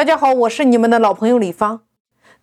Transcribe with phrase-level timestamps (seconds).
[0.00, 1.82] 大家好，我是你们的老朋友李芳。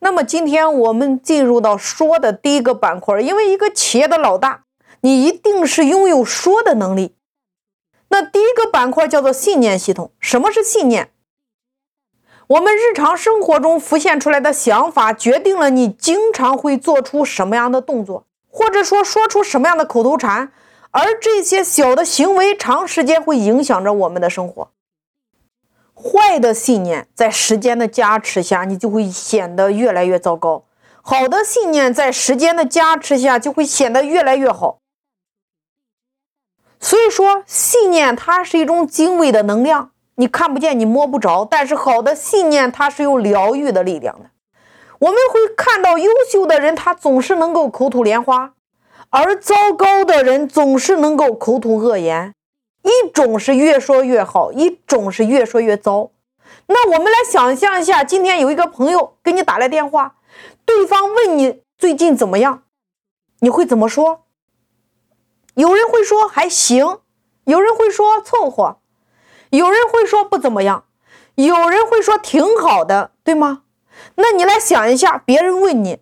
[0.02, 4.66] 那么今天我们进入到说的第一个板块，因为一个企业的老大，
[5.02, 7.16] 你一定是拥有说的能力。
[8.10, 10.12] 那第一个板块叫做信念系统。
[10.20, 11.10] 什么是信念？
[12.46, 20.52] 我们日常生活中浮现出来的想法，决定了你经常会做出什么样的动作，或者说说出什么样的口头禅。
[20.92, 24.70] 而这些小的行为，长时间会影响着我们的生活。
[25.98, 30.66] 坏的信念在时间的加持下，你就会显得越来越糟糕；
[31.02, 34.78] 好的信念在时间的加持下，就会显得越来越好。
[36.80, 41.44] 所以说，信念它是一种精微的能量，你看不见，你摸不着。
[41.44, 44.30] 但是好的信念，它是有疗愈的力量的。
[45.00, 48.54] 我们会看到优秀的人，他总是能够口吐莲花。
[49.10, 52.34] 而糟糕的人总是能够口吐恶言，
[52.88, 56.12] 一种是越说越好，一种是越说越糟。
[56.68, 60.16] 那我们来想象一下，今天有一个朋友给你打来电话，
[60.66, 62.64] 对方问你最近怎么样，
[63.40, 64.24] 你会怎么说？
[65.56, 67.00] 有人会说还行，
[67.46, 68.80] 有人会说凑合，
[69.50, 70.86] 有人会说不怎么样，
[71.36, 73.64] 有人会说挺好的，对吗？
[74.16, 76.00] 那你来想一下，别人问你。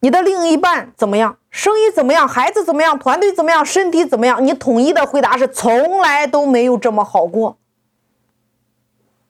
[0.00, 1.38] 你的另一半怎么样？
[1.50, 2.28] 生意怎么样？
[2.28, 2.98] 孩子怎么样？
[2.98, 3.64] 团队怎么样？
[3.64, 4.44] 身体怎么样？
[4.44, 7.58] 你统一的回答是从来都没有这么好过。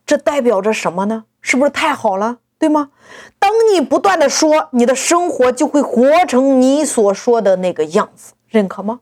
[0.05, 1.25] 这代表着什么呢？
[1.41, 2.39] 是不是太好了？
[2.59, 2.91] 对吗？
[3.39, 9.01] 当你不断的说，你的生活就会活成你所说的那个样子，认可吗？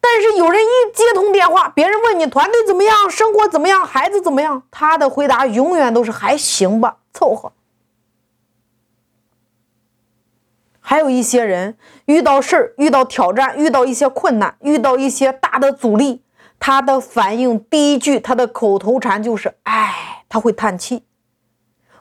[0.00, 3.10] 但是有人一接通电话，别人问你团队怎么样？
[3.10, 3.84] 生活怎么样？
[3.84, 4.62] 孩子怎么样？
[4.70, 7.52] 他的回答永远都是还行吧，凑合。
[10.90, 16.24] 还有一些人遇到事儿、遇到挑战、遇到一些困难、遇到一些大的阻力，
[16.58, 21.04] 他的反应第一句，他的口头禅就是“唉”，他会叹气。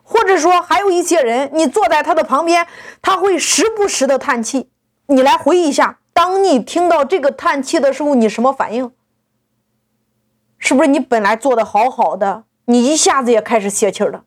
[0.02, 2.66] 或者说，还有一些人，你坐在他的旁边，
[3.00, 4.72] 他会时不时的叹气。
[5.06, 8.92] 你来回忆一下，当你听到这个叹气的时候，你什么反应？
[10.58, 14.24] 是不是你本来做的好好的，你一下子也开始泄气了？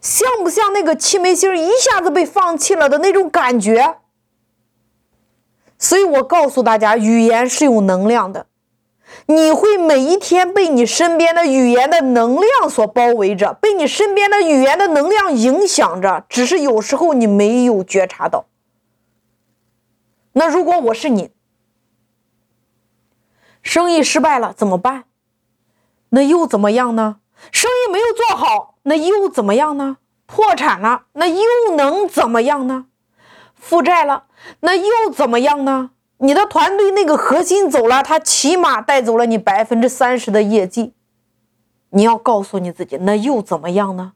[0.00, 3.98] 像不像那个气门芯一下子被放气了的那种感觉？
[5.78, 8.46] 所以我告诉大家，语言是有能量的，
[9.26, 18.46] 你会每一天被你身边的语言的能量所包围着，被你身边的语言的能量影响着，只是有时候你没有觉察到。
[20.32, 21.30] 那如果我是你，
[23.62, 25.04] 生意失败了怎么办？
[26.10, 27.16] 那又怎么样呢？
[27.52, 28.74] 生意没有做好。
[28.84, 29.98] 那又怎么样呢？
[30.26, 32.86] 破产了，那又能怎么样呢？
[33.54, 34.24] 负债了，
[34.60, 35.90] 那又怎么样呢？
[36.18, 40.94] 你的团队那个核心走了，他起码带走了你百分之三十的业绩。
[41.90, 44.12] 你要告诉你自己，那又怎么样呢？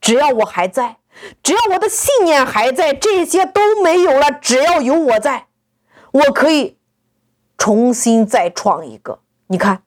[0.00, 0.98] 只要我还在，
[1.42, 4.30] 只要我的信念还在，这些都没有了。
[4.32, 5.46] 只要有我在，
[6.12, 6.78] 我可以
[7.58, 9.20] 重新再创一个。
[9.48, 9.82] 你看，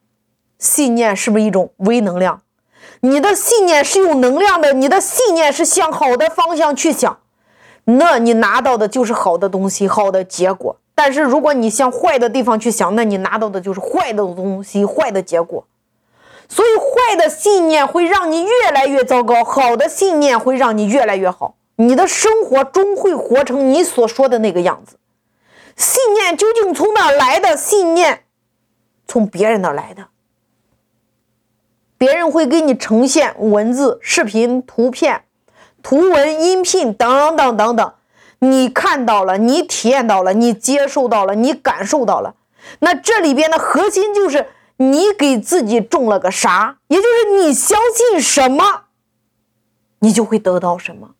[0.58, 2.42] 信念是不是一种微能量？
[3.00, 7.18] 你的信念是有能量的，你的信念是向好的方向去想，
[7.84, 10.76] 那你拿到的就是好的东西，好的结果。
[10.94, 15.66] 但是如果你向坏的地方去想，那你拿到的就是坏的东西，坏的结果。
[16.48, 21.56] 所以，坏的信念会让你越来越糟糕，好的信念会让你越来越好。
[21.76, 24.96] 你的生活终会活成你所说的那个样子。
[25.76, 27.56] 信念究竟从哪来的？
[27.56, 28.24] 信念
[29.08, 30.08] 从别人那来的。
[31.96, 35.24] 别人会给你呈现文字、视频、图片、
[35.82, 37.92] 图文、音频等等等等，
[38.40, 42.34] 你看到了，你体验到了，你接受到了，你感受到了。
[42.80, 48.84] 那这里边的核心就是你给自己种了个啥，也就是你相信什么，
[50.00, 51.10] 你就会得到什么。